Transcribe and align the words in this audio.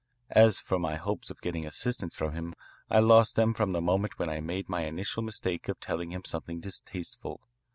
As 0.31 0.59
for 0.59 0.79
my 0.79 0.95
hopes 0.95 1.29
of 1.29 1.41
getting 1.41 1.63
assistance 1.63 2.15
from 2.15 2.33
him, 2.33 2.55
I 2.89 2.97
lost 2.97 3.35
them 3.35 3.53
from 3.53 3.71
the 3.71 3.81
moment 3.81 4.17
when 4.17 4.31
I 4.31 4.39
made 4.41 4.67
my 4.67 4.85
initial 4.85 5.21
mistake 5.21 5.67
of 5.69 5.79
telling 5.79 6.11
him 6.11 6.23
something 6.25 6.59
distasteful. 6.59 7.39